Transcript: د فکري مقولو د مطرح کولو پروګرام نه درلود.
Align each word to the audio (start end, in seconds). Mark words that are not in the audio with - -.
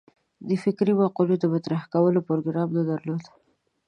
د 0.47 0.49
فکري 0.63 0.93
مقولو 1.01 1.33
د 1.39 1.45
مطرح 1.53 1.81
کولو 1.93 2.19
پروګرام 2.27 2.69
نه 2.77 2.83
درلود. 2.89 3.23